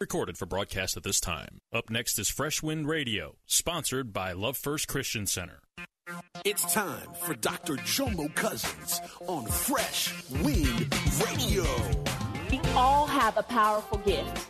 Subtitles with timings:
[0.00, 1.60] Recorded for broadcast at this time.
[1.74, 5.60] Up next is Fresh Wind Radio, sponsored by Love First Christian Center.
[6.42, 7.74] It's time for Dr.
[7.76, 10.88] Jomo Cousins on Fresh Wind
[11.26, 11.64] Radio.
[12.50, 14.46] We all have a powerful gift.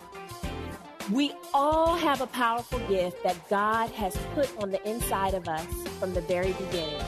[1.10, 5.66] We all have a powerful gift that God has put on the inside of us
[5.98, 7.02] from the very beginning.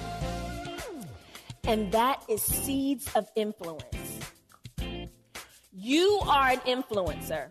[1.62, 3.84] And that is seeds of influence.
[5.72, 7.50] You are an influencer.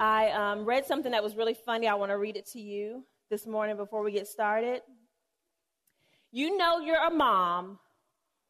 [0.00, 1.86] I um, read something that was really funny.
[1.86, 4.80] I want to read it to you this morning before we get started.
[6.32, 7.78] You know you're a mom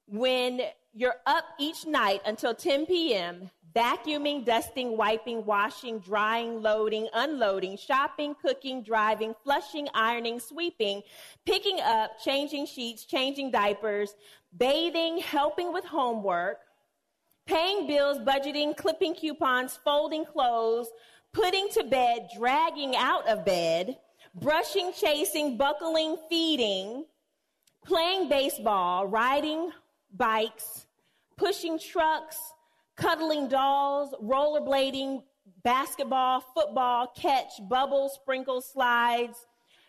[0.06, 0.60] when
[0.94, 8.36] you're up each night until 10 p.m., vacuuming, dusting, wiping, washing, drying, loading, unloading, shopping,
[8.40, 11.02] cooking, driving, flushing, ironing, sweeping,
[11.44, 14.14] picking up, changing sheets, changing diapers,
[14.56, 16.58] bathing, helping with homework,
[17.46, 20.88] paying bills, budgeting, clipping coupons, folding clothes,
[21.32, 23.96] putting to bed, dragging out of bed,
[24.34, 27.04] brushing, chasing, buckling, feeding,
[27.84, 29.70] playing baseball, riding
[30.16, 30.86] bikes,
[31.36, 32.38] pushing trucks,
[32.96, 35.22] cuddling dolls, rollerblading,
[35.62, 39.46] basketball, football, catch, bubbles, sprinkles, slides,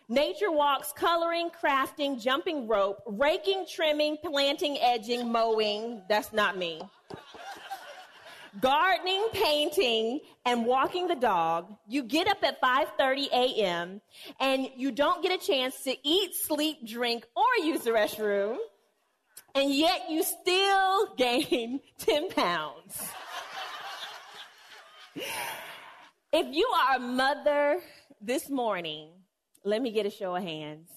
[0.08, 6.02] nature walks, coloring, crafting, jumping rope, raking, trimming, planting, edging, mowing.
[6.08, 6.80] That's not me
[8.60, 11.74] gardening, painting, and walking the dog.
[11.88, 14.00] You get up at 5:30 a.m.
[14.40, 18.58] and you don't get a chance to eat, sleep, drink, or use the restroom.
[19.54, 23.02] And yet you still gain 10 pounds.
[26.32, 27.80] if you are a mother
[28.20, 29.10] this morning,
[29.64, 30.88] let me get a show of hands.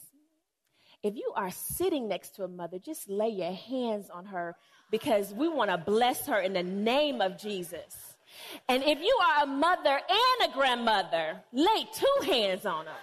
[1.03, 4.55] If you are sitting next to a mother, just lay your hands on her
[4.91, 8.15] because we want to bless her in the name of Jesus.
[8.67, 12.93] And if you are a mother and a grandmother, lay two hands on them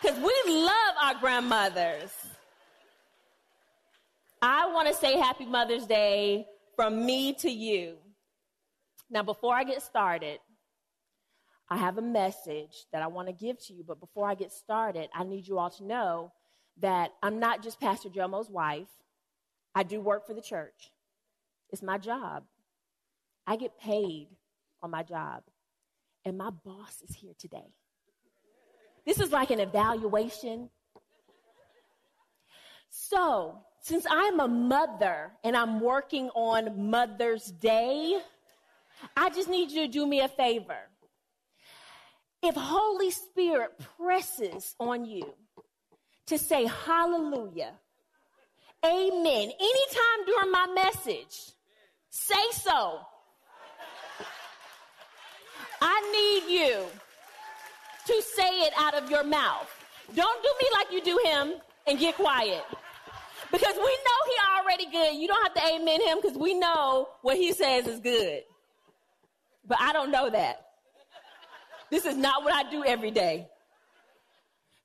[0.00, 2.10] because we love our grandmothers.
[4.40, 7.96] I want to say happy Mother's Day from me to you.
[9.10, 10.38] Now, before I get started,
[11.70, 13.84] I have a message that I want to give to you.
[13.86, 16.32] But before I get started, I need you all to know
[16.80, 18.88] that I'm not just Pastor Jomo's wife.
[19.74, 20.90] I do work for the church.
[21.70, 22.44] It's my job.
[23.46, 24.28] I get paid
[24.82, 25.42] on my job.
[26.24, 27.72] And my boss is here today.
[29.06, 30.68] This is like an evaluation.
[32.90, 38.20] So, since I'm a mother and I'm working on Mother's Day,
[39.16, 40.78] I just need you to do me a favor.
[42.42, 45.34] If Holy Spirit presses on you
[46.26, 47.72] to say hallelujah,
[48.84, 51.52] amen, anytime during my message,
[52.10, 53.00] say so.
[55.80, 56.84] I need you
[58.06, 59.68] to say it out of your mouth.
[60.14, 61.54] Don't do me like you do him
[61.86, 62.64] and get quiet.
[63.50, 65.14] Because we know he already good.
[65.20, 68.42] You don't have to amen him because we know what he says is good.
[69.66, 70.64] But I don't know that.
[71.90, 73.48] This is not what I do every day.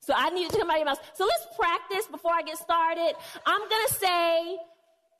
[0.05, 0.99] So I need to of your mouth.
[1.13, 3.13] So let's practice before I get started.
[3.45, 4.57] I'm going to say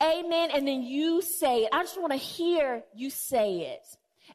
[0.04, 1.70] amen and then you say it.
[1.72, 3.86] I just want to hear you say it.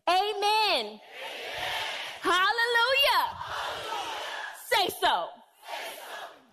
[0.08, 0.24] Amen.
[0.40, 0.98] amen.
[2.22, 3.24] Hallelujah.
[3.44, 4.18] Hallelujah.
[4.72, 5.26] Say so.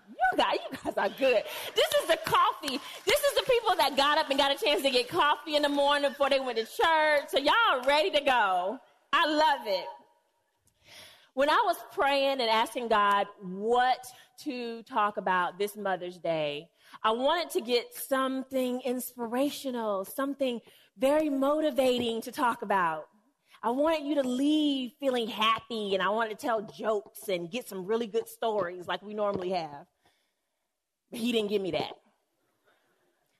[0.09, 1.43] You guys, you guys are good.
[1.73, 2.79] This is the coffee.
[3.05, 5.61] This is the people that got up and got a chance to get coffee in
[5.61, 7.29] the morning before they went to church.
[7.29, 8.77] So y'all ready to go.
[9.13, 9.85] I love it.
[11.35, 14.07] When I was praying and asking God what
[14.43, 16.69] to talk about this Mother's Day,
[17.03, 20.61] I wanted to get something inspirational, something
[20.97, 23.09] very motivating to talk about.
[23.61, 27.67] I wanted you to leave feeling happy and I wanted to tell jokes and get
[27.67, 29.87] some really good stories like we normally have.
[31.11, 31.97] But he didn't give me that.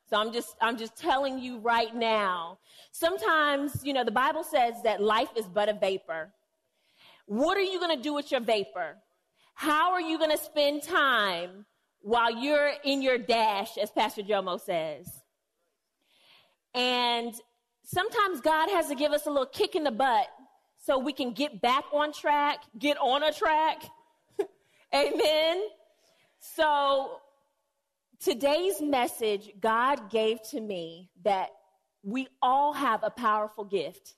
[0.09, 2.59] So I'm just I'm just telling you right now.
[2.91, 6.33] Sometimes, you know, the Bible says that life is but a vapor.
[7.25, 8.97] What are you going to do with your vapor?
[9.55, 11.65] How are you going to spend time
[12.01, 15.07] while you're in your dash as Pastor Jomo says?
[16.73, 17.33] And
[17.83, 20.27] sometimes God has to give us a little kick in the butt
[20.77, 23.83] so we can get back on track, get on a track.
[24.93, 25.63] Amen.
[26.39, 27.21] So
[28.19, 31.49] today's message, God gave to me that
[32.03, 34.15] we all have a powerful gift.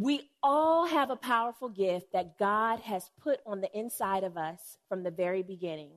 [0.00, 4.78] We all have a powerful gift that God has put on the inside of us
[4.88, 5.90] from the very beginning.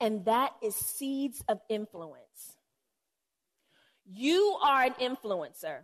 [0.00, 2.58] And that is seeds of influence.
[4.04, 5.82] You are an influencer.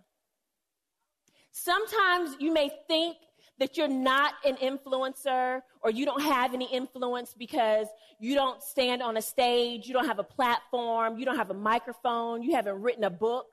[1.52, 3.16] Sometimes you may think
[3.60, 7.86] that you're not an influencer or you don't have any influence because
[8.18, 11.54] you don't stand on a stage, you don't have a platform, you don't have a
[11.54, 13.46] microphone, you haven't written a book.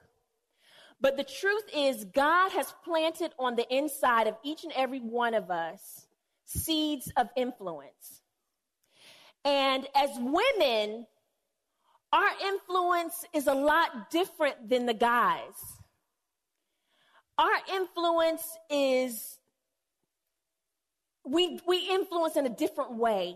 [0.99, 5.33] But the truth is, God has planted on the inside of each and every one
[5.33, 6.07] of us
[6.45, 8.21] seeds of influence.
[9.45, 11.05] And as women,
[12.11, 15.53] our influence is a lot different than the guys.
[17.37, 19.37] Our influence is,
[21.23, 23.35] we, we influence in a different way.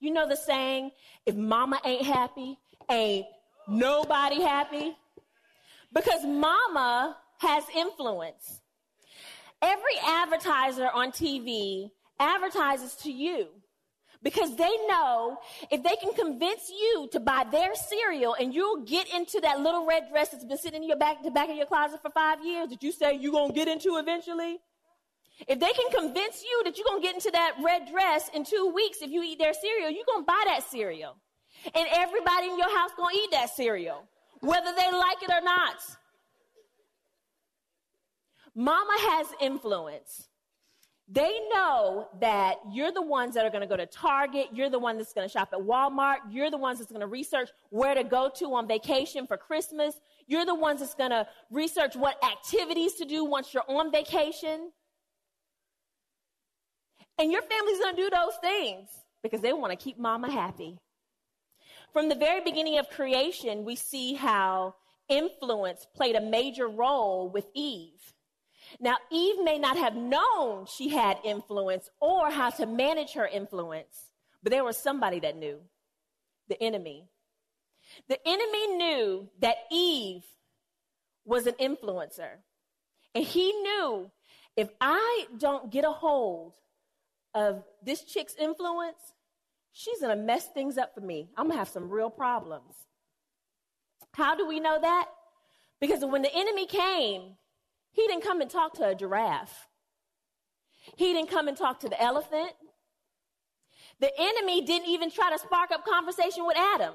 [0.00, 0.92] You know the saying,
[1.26, 2.58] if mama ain't happy,
[2.90, 3.26] ain't
[3.68, 4.96] nobody happy?
[5.92, 8.60] Because mama has influence.
[9.62, 13.48] Every advertiser on TV advertises to you
[14.22, 15.38] because they know
[15.70, 19.86] if they can convince you to buy their cereal and you'll get into that little
[19.86, 22.44] red dress that's been sitting in your back, the back of your closet for five
[22.44, 24.58] years that you say you're going to get into eventually.
[25.48, 28.44] If they can convince you that you're going to get into that red dress in
[28.44, 31.16] two weeks if you eat their cereal, you're going to buy that cereal.
[31.74, 34.06] And everybody in your house going to eat that cereal,
[34.40, 35.76] whether they like it or not.
[38.54, 40.28] Mama has influence.
[41.12, 44.46] They know that you're the ones that are going to go to Target.
[44.52, 46.18] You're the one that's going to shop at Walmart.
[46.30, 49.94] You're the ones that's going to research where to go to on vacation for Christmas.
[50.28, 54.70] You're the ones that's going to research what activities to do once you're on vacation.
[57.18, 58.88] And your family's going to do those things
[59.22, 60.78] because they want to keep mama happy.
[61.92, 64.74] From the very beginning of creation, we see how
[65.08, 68.14] influence played a major role with Eve.
[68.78, 74.12] Now, Eve may not have known she had influence or how to manage her influence,
[74.42, 75.58] but there was somebody that knew
[76.48, 77.08] the enemy.
[78.08, 80.22] The enemy knew that Eve
[81.24, 82.36] was an influencer.
[83.14, 84.10] And he knew
[84.56, 86.54] if I don't get a hold
[87.34, 89.14] of this chick's influence,
[89.72, 91.28] she's going to mess things up for me.
[91.36, 92.74] I'm going to have some real problems.
[94.12, 95.06] How do we know that?
[95.80, 97.36] Because when the enemy came,
[97.92, 99.68] he didn't come and talk to a giraffe.
[100.96, 102.52] He didn't come and talk to the elephant.
[104.00, 106.94] The enemy didn't even try to spark up conversation with Adam.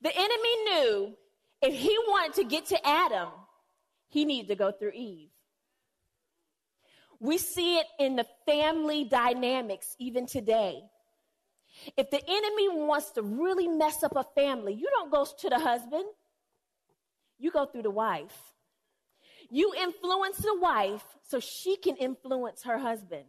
[0.00, 1.14] The enemy knew
[1.60, 3.28] if he wanted to get to Adam,
[4.08, 5.28] he needed to go through Eve.
[7.20, 10.82] We see it in the family dynamics even today.
[11.96, 15.58] If the enemy wants to really mess up a family, you don't go to the
[15.58, 16.04] husband,
[17.38, 18.36] you go through the wife.
[19.50, 23.24] You influence the wife so she can influence her husband.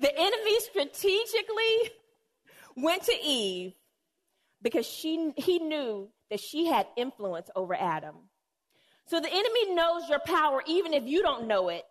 [0.00, 1.92] The enemy strategically
[2.76, 3.74] went to Eve
[4.62, 8.14] because she, he knew that she had influence over Adam.
[9.06, 11.84] So the enemy knows your power even if you don't know it,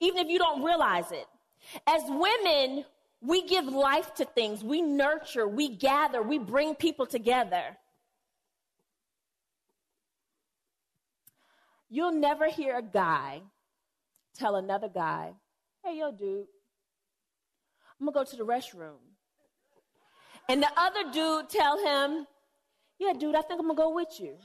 [0.00, 1.26] even if you don't realize it.
[1.86, 2.84] As women,
[3.20, 7.76] we give life to things, we nurture, we gather, we bring people together.
[11.88, 13.42] You'll never hear a guy
[14.36, 15.32] tell another guy,
[15.84, 16.46] hey, yo, dude,
[17.98, 18.98] I'm gonna go to the restroom.
[20.48, 22.26] And the other dude tell him,
[22.98, 24.36] yeah, dude, I think I'm gonna go with you.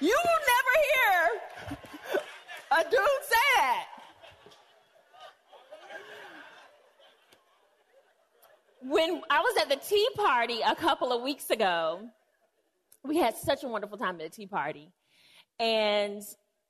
[0.00, 1.40] you will never hear
[2.72, 3.79] a dude say that.
[8.90, 12.00] When I was at the tea party a couple of weeks ago,
[13.04, 14.90] we had such a wonderful time at the tea party.
[15.60, 16.20] And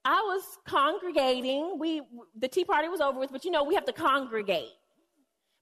[0.04, 1.78] I was congregating.
[1.78, 2.02] We
[2.38, 4.68] the tea party was over with, but you know, we have to congregate.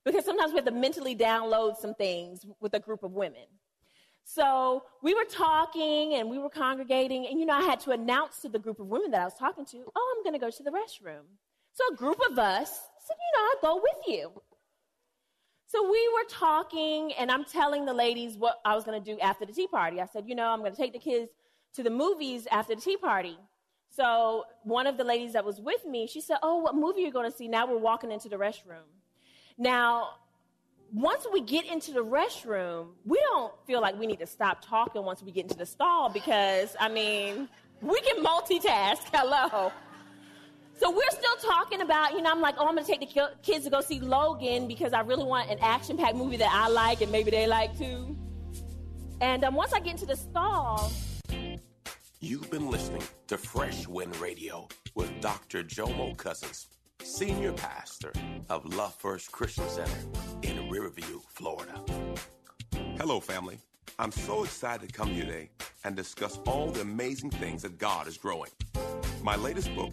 [0.05, 3.47] Because sometimes we have to mentally download some things with a group of women.
[4.25, 8.41] So we were talking and we were congregating, and you know, I had to announce
[8.41, 10.62] to the group of women that I was talking to, oh, I'm to go to
[10.65, 11.23] the restroom.
[11.73, 12.71] So a group of us
[13.07, 14.43] said, you know, I'll go with you.
[15.70, 19.20] So we were talking, and I'm telling the ladies what I was going to do
[19.20, 20.00] after the tea party.
[20.00, 21.30] I said, you know, I'm going to take the kids
[21.75, 23.37] to the movies after the tea party.
[23.94, 27.06] So one of the ladies that was with me, she said, oh, what movie are
[27.06, 27.48] you going to see?
[27.48, 28.87] Now we're walking into the restroom.
[29.58, 30.14] Now,
[30.90, 35.04] once we get into the restroom, we don't feel like we need to stop talking
[35.04, 37.46] once we get into the stall because, I mean,
[37.82, 39.00] we can multitask.
[39.12, 39.70] Hello.
[40.78, 43.30] So we're still talking about, you know, I'm like, oh, I'm going to take the
[43.42, 46.68] kids to go see Logan because I really want an action packed movie that I
[46.68, 48.16] like and maybe they like too.
[49.20, 50.92] And um, once I get into the stall.
[52.20, 55.64] You've been listening to Fresh Wind Radio with Dr.
[55.64, 56.68] Jomo Cousins
[57.02, 58.12] senior pastor
[58.49, 59.90] of Love First Christian Center
[60.42, 61.80] in Riverview, Florida.
[62.99, 63.58] Hello, family.
[63.99, 65.50] I'm so excited to come here today
[65.85, 68.50] and discuss all the amazing things that God is growing.
[69.23, 69.92] My latest book,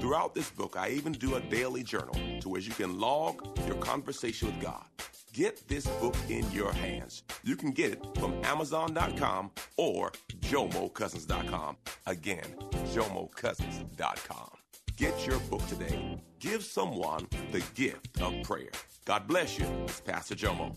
[0.00, 3.76] Throughout this book, I even do a daily journal to where you can log your
[3.76, 4.84] conversation with God.
[5.32, 7.22] Get this book in your hands.
[7.42, 11.76] You can get it from Amazon.com or JomoCousins.com.
[12.06, 12.44] Again,
[12.94, 14.50] JomoCousins.com.
[14.96, 16.20] Get your book today.
[16.38, 18.70] Give someone the gift of prayer.
[19.04, 19.64] God bless you.
[19.84, 20.76] It's Pastor Jomo.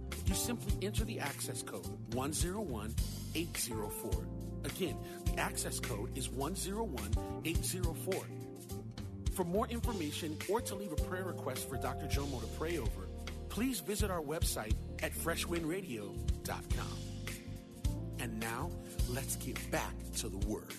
[0.31, 1.85] You simply enter the access code
[2.15, 4.11] 101804.
[4.63, 4.95] Again,
[5.25, 8.13] the access code is 101804.
[9.33, 12.05] For more information or to leave a prayer request for Dr.
[12.05, 13.09] Jomo to pray over,
[13.49, 16.97] please visit our website at freshwindradio.com.
[18.19, 18.71] And now,
[19.09, 20.73] let's get back to the Word.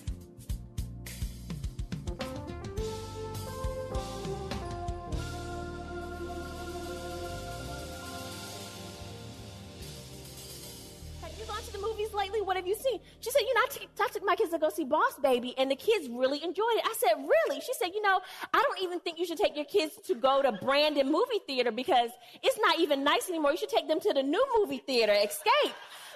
[14.53, 16.83] To go see Boss Baby and the kids really enjoyed it.
[16.85, 17.59] I said, really?
[17.59, 18.19] She said, you know,
[18.53, 21.71] I don't even think you should take your kids to go to Brandon movie theater
[21.71, 22.11] because
[22.43, 23.49] it's not even nice anymore.
[23.49, 25.73] You should take them to the new movie theater, Xscape.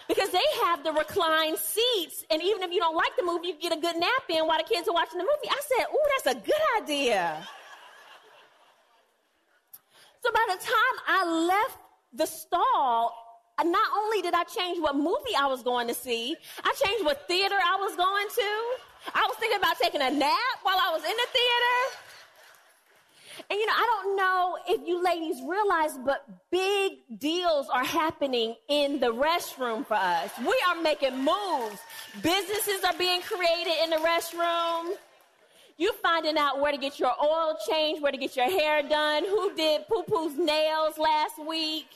[0.07, 3.55] Because they have the reclined seats, and even if you don't like the movie, you
[3.59, 5.49] get a good nap in while the kids are watching the movie.
[5.49, 7.47] I said, Ooh, that's a good idea.
[10.23, 11.77] So by the time I left
[12.13, 13.26] the stall,
[13.59, 17.03] Uh, not only did I change what movie I was going to see, I changed
[17.03, 19.13] what theater I was going to.
[19.15, 21.97] I was thinking about taking a nap while I was in the theater.
[23.49, 28.55] And you know, I don't know if you ladies realize, but big deals are happening
[28.67, 30.31] in the restroom for us.
[30.39, 31.79] We are making moves.
[32.21, 34.93] Businesses are being created in the restroom.
[35.77, 39.23] You finding out where to get your oil changed, where to get your hair done,
[39.25, 41.87] who did poo poo's nails last week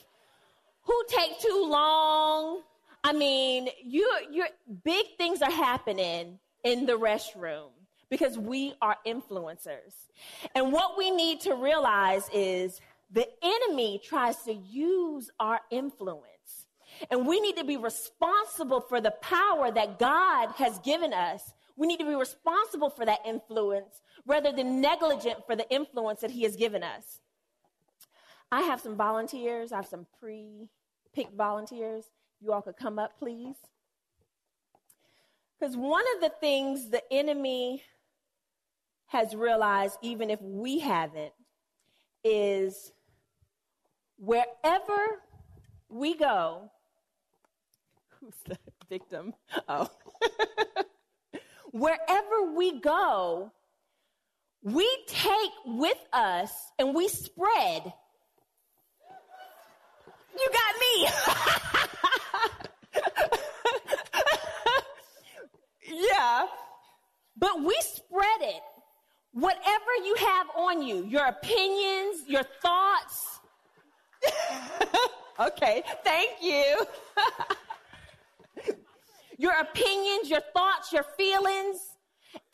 [0.82, 2.62] who take too long.
[3.04, 4.44] I mean, you you
[4.84, 7.70] big things are happening in the restroom
[8.10, 9.94] because we are influencers.
[10.54, 16.66] And what we need to realize is the enemy tries to use our influence.
[17.10, 21.54] And we need to be responsible for the power that God has given us.
[21.76, 26.30] We need to be responsible for that influence rather than negligent for the influence that
[26.30, 27.21] he has given us.
[28.52, 29.72] I have some volunteers.
[29.72, 30.68] I have some pre
[31.14, 32.04] picked volunteers.
[32.42, 33.56] You all could come up, please.
[35.58, 37.82] Because one of the things the enemy
[39.06, 41.32] has realized, even if we haven't,
[42.24, 42.92] is
[44.18, 45.22] wherever
[45.88, 46.70] we go,
[48.20, 48.58] who's the
[48.90, 49.32] victim?
[49.66, 49.88] Oh.
[51.70, 53.50] wherever we go,
[54.62, 57.94] we take with us and we spread
[60.38, 61.08] you got me.
[65.92, 66.46] Yeah.
[67.36, 68.62] But we spread it.
[69.32, 73.40] Whatever you have on you, your opinions, your thoughts.
[75.40, 76.86] okay, thank you.
[79.38, 81.78] your opinions, your thoughts, your feelings,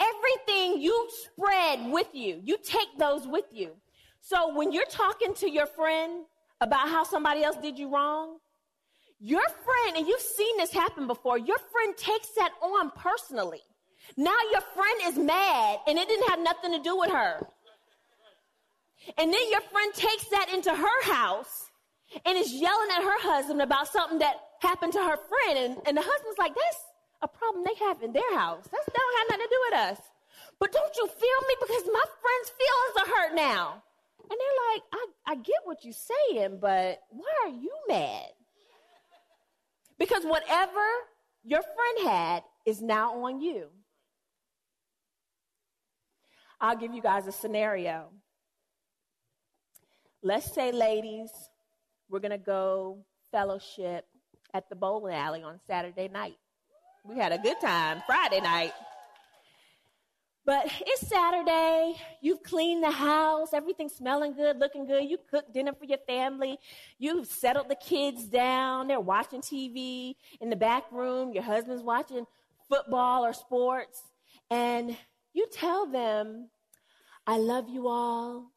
[0.01, 2.41] everything you spread with you.
[2.45, 3.73] You take those with you.
[4.21, 6.25] So when you're talking to your friend
[6.61, 8.38] about how somebody else did you wrong,
[9.21, 13.62] your friend, and you've seen this happen before, your friend takes that on personally.
[14.17, 17.47] Now your friend is mad and it didn't have nothing to do with her.
[19.17, 21.71] And then your friend takes that into her house
[22.25, 25.59] and is yelling at her husband about something that happened to her friend.
[25.59, 26.83] And, and the husband's like, that's
[27.23, 28.65] a problem they have in their house.
[28.65, 29.99] That don't have nothing to do with us.
[30.59, 31.55] But don't you feel me?
[31.61, 33.83] Because my friend's feelings are hurt now.
[34.31, 38.27] And they're like, I, I get what you're saying, but why are you mad?
[39.99, 40.85] Because whatever
[41.45, 43.69] your friend had is now on you.
[46.61, 48.11] I'll give you guys a scenario.
[50.23, 51.31] Let's say, ladies,
[52.09, 54.05] we're going to go fellowship
[54.53, 56.37] at the bowling alley on Saturday night.
[57.05, 58.73] We had a good time Friday night.
[60.49, 61.97] But it's Saturday.
[62.23, 63.52] You've cleaned the house.
[63.52, 65.05] Everything's smelling good, looking good.
[65.05, 66.59] You cooked dinner for your family.
[66.99, 68.88] You've settled the kids down.
[68.88, 71.35] They're watching TV in the back room.
[71.35, 72.25] Your husband's watching
[72.67, 74.05] football or sports.
[74.50, 74.97] And
[75.35, 76.49] you tell them,
[77.26, 78.50] I love you all.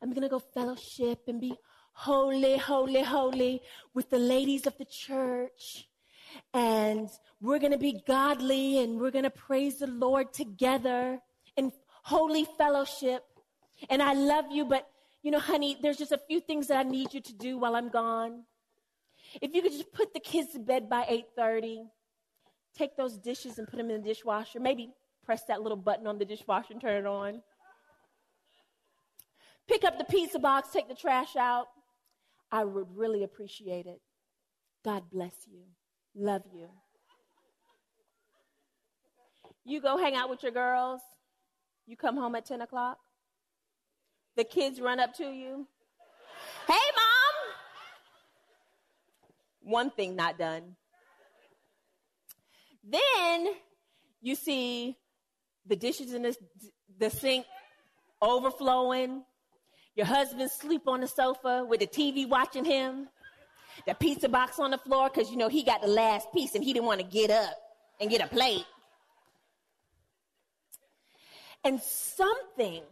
[0.00, 1.54] I'm going to go fellowship and be
[1.92, 3.60] holy, holy, holy
[3.92, 5.87] with the ladies of the church.
[6.58, 7.08] And
[7.40, 11.20] we're going to be godly and we're going to praise the Lord together
[11.56, 11.70] in
[12.02, 13.22] holy fellowship.
[13.88, 14.88] And I love you, but
[15.22, 17.76] you know, honey, there's just a few things that I need you to do while
[17.76, 18.42] I'm gone.
[19.40, 21.04] If you could just put the kids to bed by
[21.38, 21.84] 8:30,
[22.76, 24.58] take those dishes and put them in the dishwasher.
[24.58, 24.90] Maybe
[25.24, 27.40] press that little button on the dishwasher and turn it on.
[29.68, 31.68] Pick up the pizza box, take the trash out.
[32.50, 34.00] I would really appreciate it.
[34.84, 35.77] God bless you.
[36.20, 36.66] Love you.
[39.64, 41.00] You go hang out with your girls.
[41.86, 42.98] You come home at 10 o'clock.
[44.36, 45.68] The kids run up to you.
[46.66, 47.54] Hey, mom!
[49.72, 50.74] One thing not done.
[52.82, 53.48] Then
[54.20, 54.96] you see
[55.66, 56.36] the dishes in the,
[56.98, 57.46] the sink
[58.20, 59.22] overflowing.
[59.94, 63.08] Your husband sleep on the sofa with the TV watching him.
[63.86, 66.64] The pizza box on the floor because you know he got the last piece and
[66.64, 67.56] he didn't want to get up
[68.00, 68.64] and get a plate.
[71.64, 72.82] And something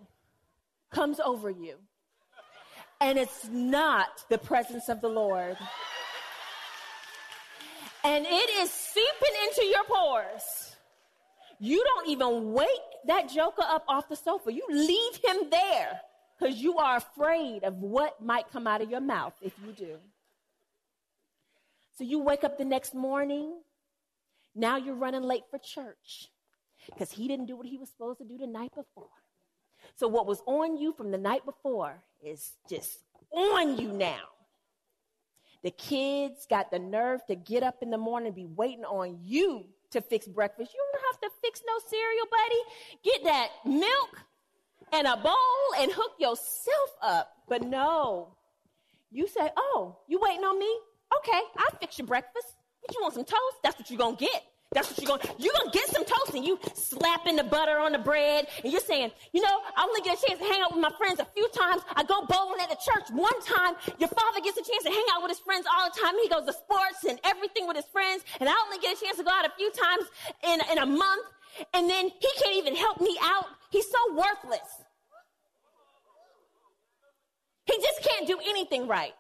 [0.91, 1.77] comes over you.
[3.01, 5.57] And it's not the presence of the Lord.
[8.05, 10.77] And it is seeping into your pores.
[11.59, 12.69] You don't even wake
[13.07, 14.53] that joker up off the sofa.
[14.53, 16.01] You leave him there
[16.39, 19.97] because you are afraid of what might come out of your mouth if you do.
[21.97, 23.55] So you wake up the next morning.
[24.55, 26.29] Now you're running late for church
[26.87, 29.09] because he didn't do what he was supposed to do the night before.
[29.95, 32.99] So what was on you from the night before is just
[33.31, 34.25] on you now.
[35.63, 39.19] The kids got the nerve to get up in the morning and be waiting on
[39.23, 40.73] you to fix breakfast.
[40.75, 42.61] You don't have to fix no cereal, buddy.
[43.03, 44.21] Get that milk
[44.93, 47.33] and a bowl and hook yourself up.
[47.49, 48.37] But no,
[49.11, 50.79] you say, Oh, you waiting on me?
[51.19, 52.57] Okay, I'll fix your breakfast.
[52.87, 53.57] But you want some toast?
[53.63, 54.43] That's what you're going to get.
[54.73, 57.45] That's what you're going to, you're going to get some toast and you slapping the
[57.45, 60.45] butter on the bread and you're saying, you know, I only get a chance to
[60.45, 61.83] hang out with my friends a few times.
[61.95, 63.75] I go bowling at the church one time.
[63.99, 66.15] Your father gets a chance to hang out with his friends all the time.
[66.21, 68.25] He goes to sports and everything with his friends.
[68.41, 70.05] And I only get a chance to go out a few times
[70.43, 71.27] in, in a month.
[71.73, 73.47] And then he can't even help me out.
[73.71, 74.67] He's so worthless.
[77.65, 79.15] He just can't do anything right.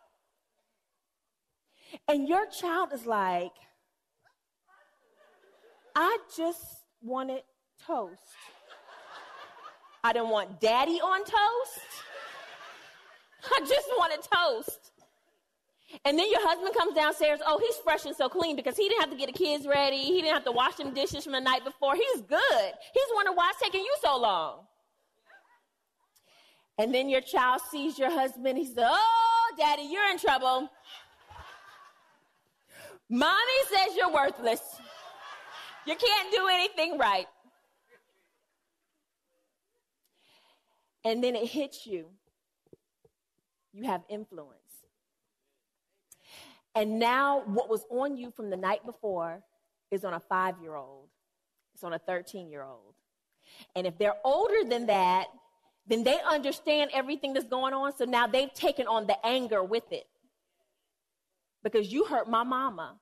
[2.09, 3.53] And your child is like,
[5.95, 6.63] I just
[7.03, 7.43] wanted
[7.85, 8.21] toast.
[10.05, 11.81] I didn't want daddy on toast.
[13.45, 14.93] I just wanted toast.
[16.05, 17.41] And then your husband comes downstairs.
[17.47, 19.99] Oh, he's fresh and so clean because he didn't have to get the kids ready.
[19.99, 21.95] He didn't have to wash them dishes from the night before.
[21.95, 22.73] He's good.
[22.93, 24.67] He's wondering why it's taking you so long.
[26.79, 28.59] And then your child sees your husband.
[28.59, 30.69] He says, Oh, daddy, you're in trouble.
[33.09, 34.61] Mommy says you're worthless.
[35.87, 37.27] You can't do anything right.
[41.05, 42.07] And then it hits you.
[43.73, 44.59] You have influence.
[46.75, 49.41] And now, what was on you from the night before
[49.91, 51.07] is on a five year old,
[51.75, 52.95] it's on a 13 year old.
[53.77, 55.27] And if they're older than that,
[55.87, 57.97] then they understand everything that's going on.
[57.97, 60.07] So now they've taken on the anger with it.
[61.73, 62.95] Because you hurt my mama.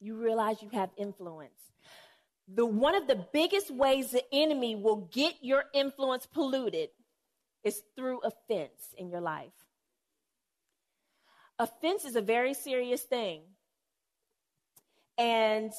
[0.00, 1.60] You realize you have influence.
[2.48, 6.88] The one of the biggest ways the enemy will get your influence polluted
[7.64, 9.52] is through offense in your life.
[11.58, 13.42] Offense is a very serious thing.
[15.18, 15.70] And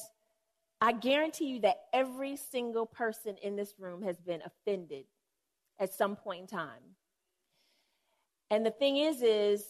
[0.80, 5.06] I guarantee you that every single person in this room has been offended
[5.80, 6.96] at some point in time.
[8.50, 9.64] And the thing is, is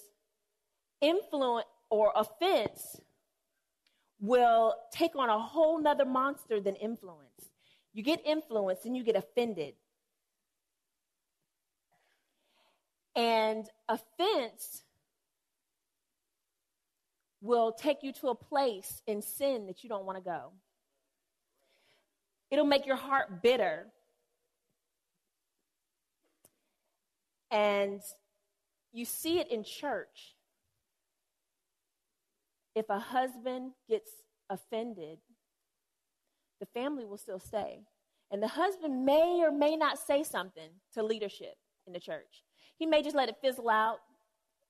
[1.02, 3.00] influence or offense
[4.20, 7.50] will take on a whole nother monster than influence.
[7.94, 9.74] You get influenced and you get offended.
[13.16, 14.84] And offense
[17.42, 20.52] will take you to a place in sin that you don't want to go.
[22.52, 23.88] It'll make your heart bitter.
[27.52, 28.02] And
[28.98, 30.36] you see it in church.
[32.74, 34.10] If a husband gets
[34.50, 35.20] offended,
[36.60, 37.82] the family will still stay.
[38.32, 41.54] And the husband may or may not say something to leadership
[41.86, 42.44] in the church.
[42.78, 44.00] He may just let it fizzle out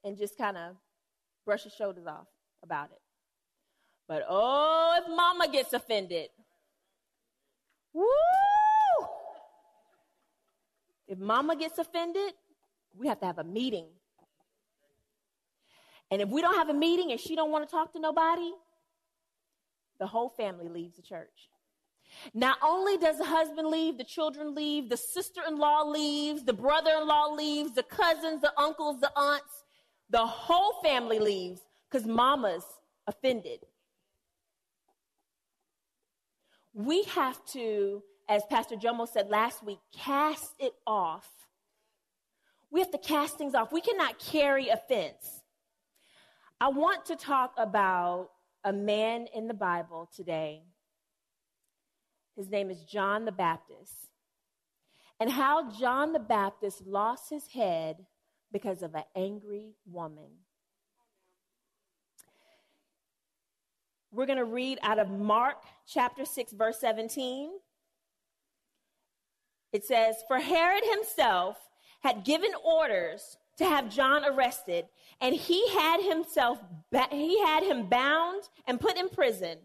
[0.03, 0.75] and just kind of
[1.45, 2.27] brush his shoulders off
[2.63, 2.99] about it.
[4.07, 6.29] But oh, if mama gets offended,
[7.93, 8.05] woo!
[11.07, 12.33] If mama gets offended,
[12.93, 13.87] we have to have a meeting.
[16.09, 18.51] And if we don't have a meeting and she don't want to talk to nobody,
[19.99, 21.49] the whole family leaves the church.
[22.33, 27.73] Not only does the husband leave, the children leave, the sister-in-law leaves, the brother-in-law leaves,
[27.73, 29.63] the cousins, the uncles, the aunts,
[30.09, 32.63] the whole family leaves because mama's
[33.07, 33.59] offended.
[36.73, 41.27] We have to, as Pastor Jomo said last week, cast it off.
[42.71, 43.71] We have to cast things off.
[43.71, 45.36] We cannot carry offense.
[46.59, 48.29] I want to talk about
[48.63, 50.63] a man in the Bible today.
[52.35, 54.09] His name is John the Baptist.
[55.19, 57.97] And how John the Baptist lost his head
[58.51, 60.29] because of an angry woman.
[64.11, 67.51] We're going to read out of Mark chapter 6, verse 17.
[69.73, 71.57] It says, For Herod himself
[72.01, 74.85] had given orders to have John arrested,
[75.19, 76.59] and he had himself
[77.11, 79.57] he had him bound and put in prison.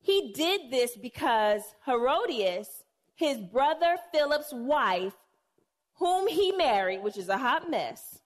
[0.00, 5.14] He did this because Herodias, his brother Philip's wife,
[5.94, 8.20] whom he married, which is a hot mess.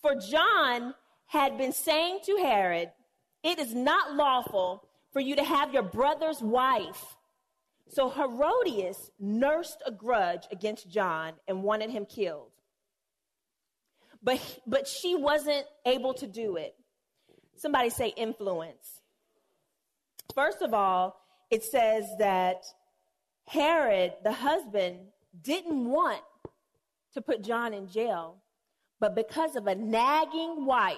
[0.00, 0.94] For John
[1.26, 2.90] had been saying to Herod,
[3.42, 7.16] it is not lawful for you to have your brother's wife.
[7.88, 12.53] So Herodias nursed a grudge against John and wanted him killed.
[14.24, 16.74] But, but she wasn't able to do it.
[17.56, 19.02] Somebody say influence.
[20.34, 22.64] First of all, it says that
[23.46, 25.00] Herod, the husband,
[25.42, 26.22] didn't want
[27.12, 28.38] to put John in jail,
[28.98, 30.96] but because of a nagging wife,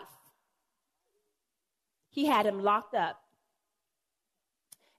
[2.10, 3.20] he had him locked up.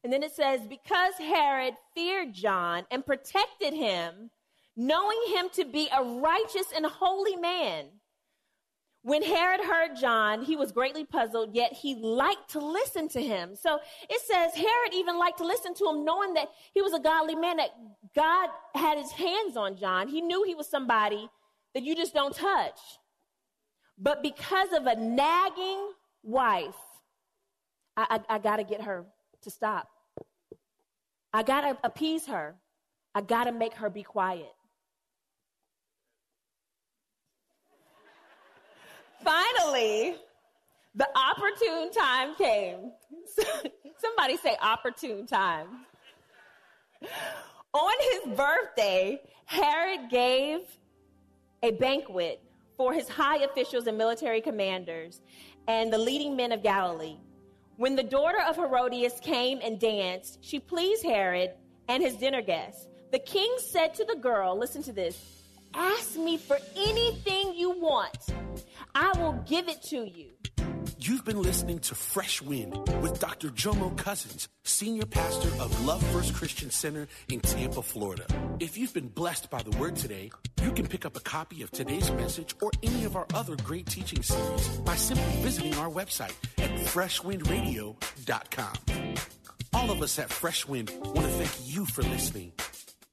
[0.04, 4.30] And then it says, because Herod feared John and protected him,
[4.76, 7.86] knowing him to be a righteous and holy man.
[9.04, 13.56] When Herod heard John, he was greatly puzzled, yet he liked to listen to him.
[13.56, 13.80] So
[14.10, 17.36] it says Herod even liked to listen to him, knowing that he was a godly
[17.36, 17.70] man, that
[18.16, 20.08] God had his hands on John.
[20.08, 21.30] He knew he was somebody
[21.74, 22.80] that you just don't touch.
[23.98, 25.92] But because of a nagging
[26.24, 26.76] wife,
[27.96, 29.06] I, I, I got to get her
[29.44, 29.88] to stop.
[31.34, 32.56] I got to appease her.
[33.16, 34.52] I got to make her be quiet.
[39.28, 40.16] Finally,
[40.96, 42.94] the opportune time came.
[43.98, 45.68] Somebody say opportune time.
[47.74, 50.62] On his birthday, Herod gave
[51.62, 52.42] a banquet
[52.78, 55.20] for his high officials and military commanders
[55.68, 57.18] and the leading men of Galilee.
[57.76, 61.52] When the daughter of Herodias came and danced, she pleased Herod
[61.90, 62.88] and his dinner guests.
[63.12, 65.37] The king said to the girl, Listen to this,
[65.78, 68.18] ask me for anything you want.
[68.96, 70.32] I will give it to you.
[71.00, 73.50] You've been listening to Fresh Wind with Dr.
[73.50, 78.26] Jomo Cousins, Senior Pastor of Love First Christian Center in Tampa, Florida.
[78.60, 80.32] If you've been blessed by the word today,
[80.64, 83.86] you can pick up a copy of today's message or any of our other great
[83.86, 88.74] teaching series by simply visiting our website at freshwindradio.com.
[89.74, 92.54] All of us at Fresh Wind want to thank you for listening